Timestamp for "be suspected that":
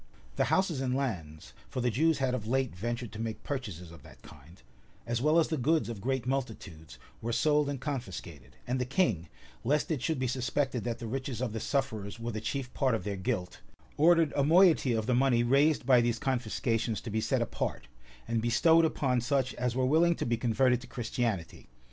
10.17-10.97